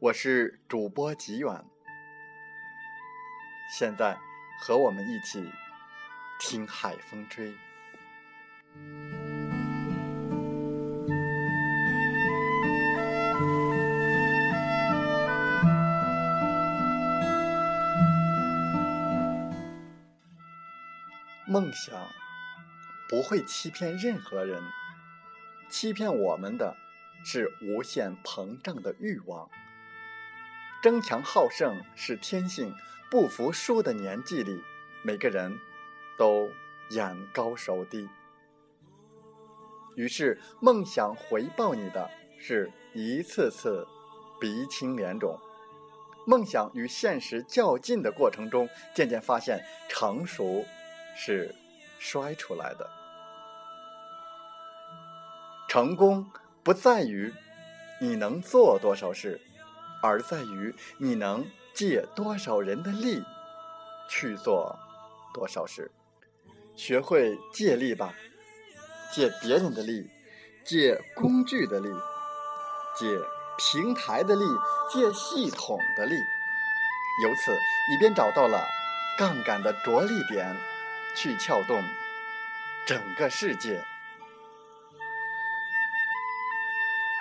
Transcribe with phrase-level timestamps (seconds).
[0.00, 1.64] 我是主播吉远，
[3.76, 4.16] 现在
[4.60, 5.50] 和我们一起
[6.38, 7.52] 听海风吹。
[21.44, 21.92] 梦想
[23.08, 24.62] 不会欺骗任何人，
[25.68, 26.76] 欺骗我们的
[27.24, 29.50] 是无限膨胀的欲望。
[30.80, 32.72] 争强好胜是天性，
[33.10, 34.62] 不服输的年纪里，
[35.02, 35.58] 每个人
[36.16, 36.48] 都
[36.90, 38.08] 眼高手低。
[39.96, 43.84] 于是，梦想回报你的是一次次
[44.40, 45.36] 鼻青脸肿。
[46.24, 50.64] 梦想与现实较劲的过程中，渐渐发现成熟
[51.16, 51.52] 是
[51.98, 52.88] 摔出来的。
[55.68, 56.30] 成功
[56.62, 57.34] 不在于
[58.00, 59.40] 你能做多少事。
[60.00, 63.22] 而在于你能借多少人的力
[64.08, 64.78] 去做
[65.34, 65.90] 多少事，
[66.76, 68.14] 学会借力吧，
[69.12, 70.08] 借别人的力，
[70.64, 71.88] 借工具的力，
[72.96, 73.06] 借
[73.58, 74.44] 平台的力，
[74.92, 76.14] 借系统的力，
[77.24, 77.52] 由此
[77.90, 78.64] 你便找到了
[79.18, 80.56] 杠杆的着力点，
[81.16, 81.82] 去撬动
[82.86, 83.84] 整个世界。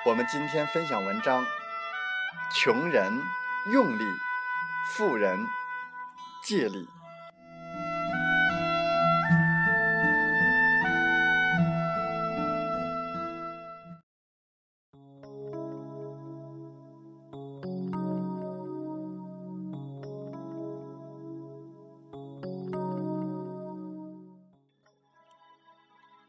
[0.05, 1.45] 我们今天分享文章。
[2.49, 3.13] 穷人
[3.71, 4.03] 用力，
[4.87, 5.45] 富人
[6.43, 6.87] 借力。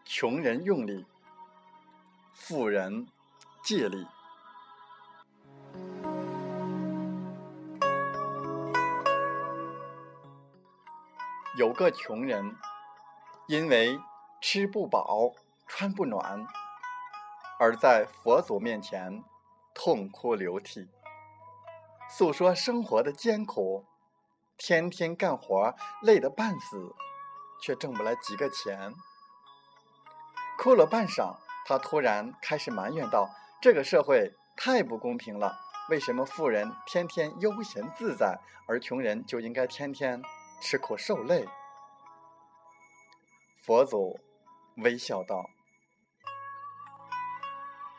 [0.05, 1.07] 穷人用力，
[2.35, 3.07] 富人
[3.63, 4.07] 借力。
[11.59, 12.55] 有个穷人，
[13.49, 13.99] 因为
[14.41, 15.35] 吃不饱、
[15.67, 16.47] 穿不暖，
[17.59, 19.25] 而在佛祖面前
[19.75, 20.89] 痛哭流涕，
[22.09, 23.85] 诉说生活的艰苦，
[24.57, 26.95] 天天干活累得半死，
[27.61, 28.95] 却挣不来几个钱。
[30.57, 33.29] 哭了半晌，他突然开始埋怨道
[33.61, 35.59] ：“这个社会太不公平了，
[35.91, 38.39] 为什么富人天天悠闲自在，
[38.69, 40.23] 而穷人就应该天天？”
[40.61, 41.49] 吃苦受累，
[43.65, 44.19] 佛祖
[44.79, 45.49] 微笑道：“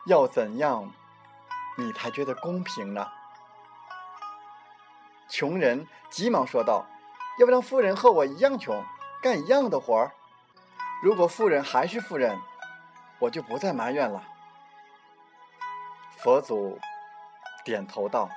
[0.06, 0.92] 要怎样，
[1.76, 3.08] 你才觉得公平呢？”
[5.28, 6.84] 穷人急忙说道
[7.40, 8.84] ：“要不让富人和我一样穷，
[9.22, 10.12] 干一样的活儿。
[11.02, 12.38] 如果富人还是富人，
[13.18, 14.22] 我就不再埋怨了。”
[16.18, 16.78] 佛祖
[17.64, 18.28] 点头道：“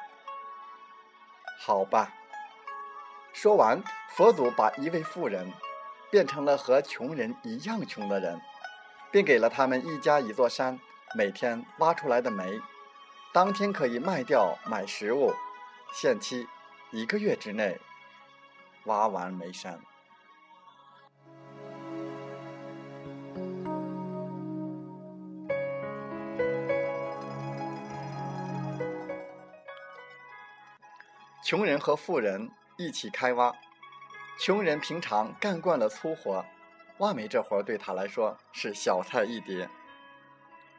[1.60, 2.14] 好吧。”
[3.34, 5.52] 说完，佛祖把一位富人
[6.12, 8.40] 变成了和穷人一样穷的人，
[9.12, 10.80] 并给了他们一家一座山，
[11.18, 12.62] 每天挖出来的煤，
[13.34, 15.34] 当天可以卖掉买食物，
[15.94, 16.48] 限期
[16.92, 17.78] 一个月之内
[18.86, 19.80] 挖完煤山。
[31.44, 32.50] 穷人和富人。
[32.84, 33.56] 一起开挖，
[34.38, 36.46] 穷人平常干惯了粗活，
[36.98, 39.70] 挖煤这活对他来说是小菜一碟。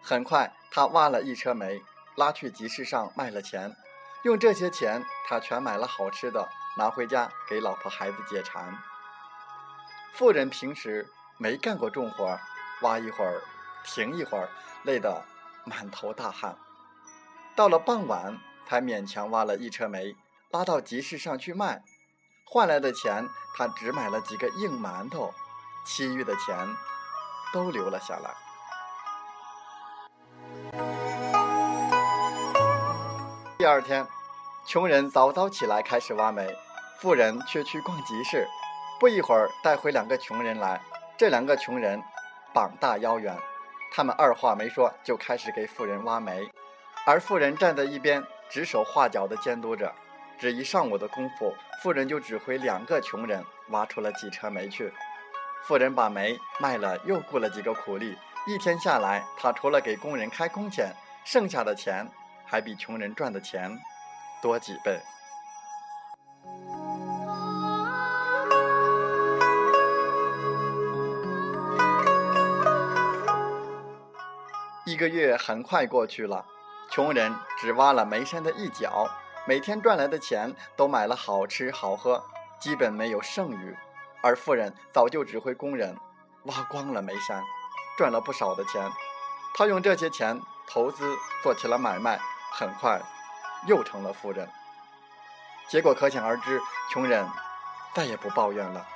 [0.03, 1.83] 很快，他挖了一车煤，
[2.17, 3.75] 拉去集市上卖了钱，
[4.25, 6.47] 用这些钱，他全买了好吃的，
[6.77, 8.77] 拿回家给老婆孩子解馋。
[10.13, 11.09] 富人平时
[11.39, 12.39] 没干过重活，
[12.83, 13.41] 挖一会儿，
[13.83, 14.51] 停一会儿，
[14.83, 15.25] 累得
[15.65, 16.55] 满头大汗，
[17.57, 20.15] 到了傍晚才勉强挖了一车煤。
[20.51, 21.83] 拉到集市上去卖，
[22.55, 25.35] 换来的钱他只买了几个硬馒头，
[25.85, 26.57] 其余的钱
[27.53, 28.31] 都留了下来。
[33.59, 34.07] 第二天，
[34.65, 36.57] 穷人早早起来开始挖煤，
[37.01, 38.47] 富人却去逛集市。
[39.01, 40.81] 不一会儿，带回两个穷人来。
[41.19, 42.01] 这两个穷人
[42.53, 43.37] 膀大腰圆。
[43.93, 46.49] 他们二话没说，就开始给富人挖煤，
[47.05, 49.93] 而富人站在一边指手画脚地监督着。
[50.45, 54.93] 只一上午的功夫，富人就指挥两个穷人挖出了几车煤去。
[55.67, 58.15] 富人把煤卖了，又雇了几个苦力。
[58.47, 60.93] 一天下来，他除了给工人开工钱，
[61.25, 62.07] 剩下的钱
[62.45, 63.75] 还比穷人赚的钱
[64.43, 65.01] 多几倍。
[74.85, 76.45] 一个月很快过去了，
[76.91, 79.09] 穷人只挖了煤山的一角，
[79.47, 82.25] 每天赚来的钱都买了好吃好喝，
[82.59, 83.77] 基本没有剩余。
[84.23, 85.95] 而富人早就指挥工人
[86.45, 87.43] 挖光了煤山，
[87.99, 88.91] 赚了不少的钱。
[89.55, 92.19] 他用这些钱投资做起了买卖，
[92.53, 92.99] 很快
[93.67, 94.49] 又成了富人。
[95.69, 96.59] 结果可想而知，
[96.91, 97.29] 穷人
[97.95, 98.87] 再也不抱怨了。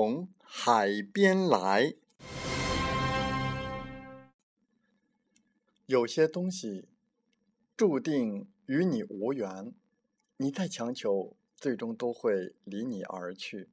[0.00, 1.96] 从海边来，
[5.86, 6.86] 有些东西
[7.76, 9.74] 注定与你无缘，
[10.36, 13.70] 你再强求，最终都会离你而去。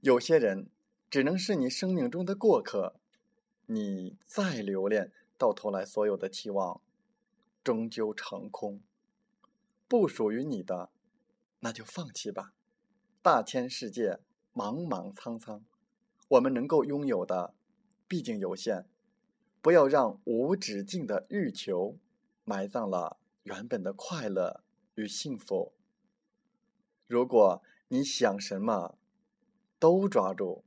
[0.00, 0.66] 有些人
[1.08, 2.96] 只能是你生命中的过客，
[3.66, 6.80] 你再留恋，到头来所有的期望
[7.62, 8.80] 终究成空。
[9.86, 10.90] 不属于你的，
[11.60, 12.52] 那就放弃吧。
[13.22, 14.18] 大千世界，
[14.58, 15.62] 茫茫苍苍，
[16.26, 17.54] 我们能够拥有的
[18.08, 18.86] 毕竟有限，
[19.62, 21.96] 不要让无止境的欲求
[22.42, 24.64] 埋葬了原本的快乐
[24.96, 25.74] 与幸福。
[27.06, 28.98] 如果你想什么
[29.78, 30.64] 都抓住，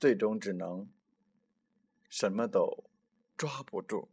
[0.00, 0.88] 最终只能
[2.08, 2.84] 什么都
[3.36, 4.08] 抓不住。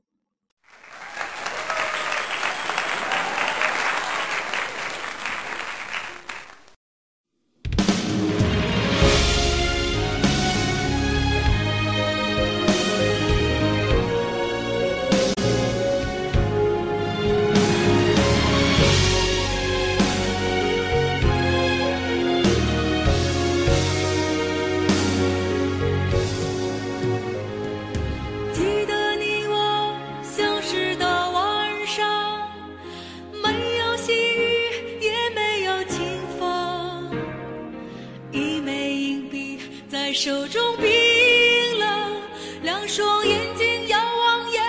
[42.95, 44.59] 双眼睛遥望夜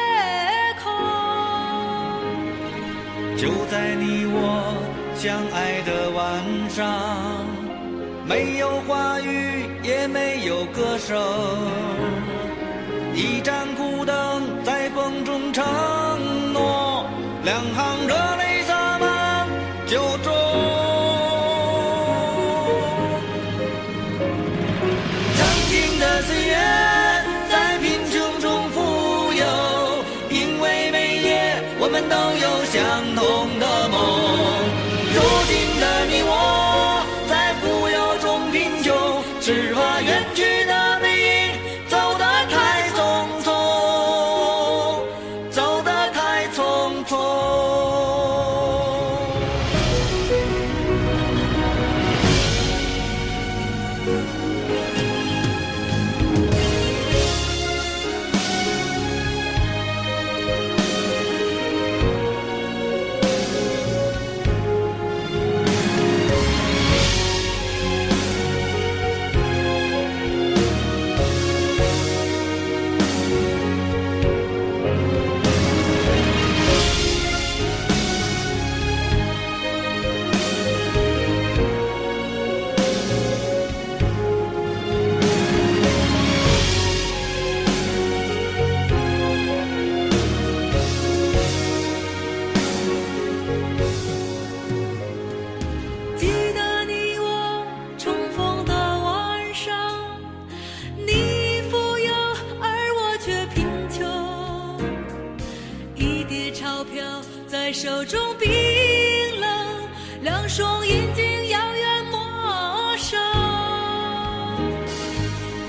[0.83, 0.93] 空。
[3.37, 4.75] 就在你我
[5.15, 7.47] 相爱的晚上，
[8.27, 11.17] 没有话语，也没有歌声，
[13.15, 13.73] 一张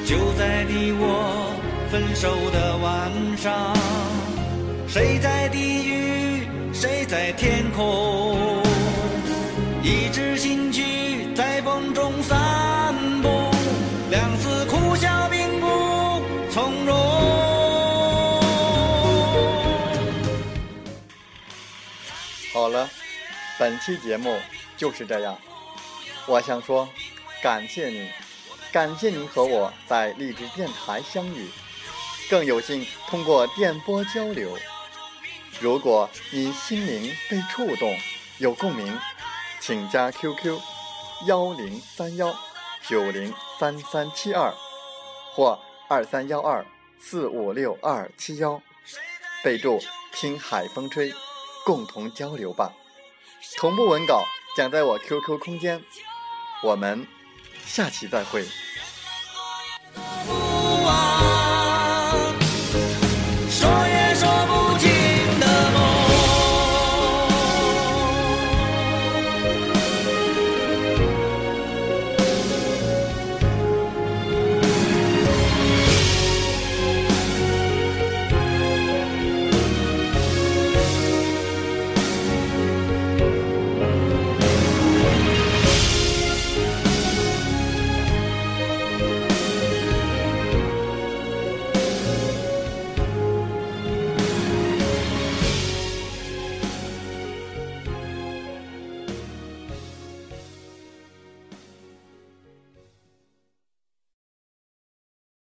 [0.08, 1.52] 就在你我
[1.92, 3.76] 分手的晚上，
[4.88, 8.64] 谁在地狱，谁在天空？
[9.84, 13.28] 一支新曲在风中散步，
[14.10, 15.68] 两次苦笑并不
[16.52, 16.96] 从容。
[22.54, 22.90] 好了，
[23.60, 24.38] 本期节目
[24.78, 25.38] 就是这样。
[26.28, 26.88] 我想说，
[27.44, 28.10] 感谢你，
[28.72, 31.50] 感谢您和我在励志电台相遇，
[32.30, 34.58] 更有幸通过电波交流。
[35.60, 37.98] 如果你心灵被触动，
[38.38, 39.00] 有共鸣，
[39.60, 40.60] 请加 QQ：
[41.26, 42.36] 幺零三幺
[42.88, 44.54] 九零三三七二
[45.34, 46.66] 或二三幺二
[47.00, 48.62] 四五六二七幺，
[49.44, 49.82] 备注
[50.14, 51.14] “听海风吹”。
[51.66, 52.72] 共同交流吧，
[53.58, 54.24] 同步文稿
[54.56, 55.84] 将在我 QQ 空间，
[56.64, 57.06] 我们
[57.68, 58.46] 下期再会。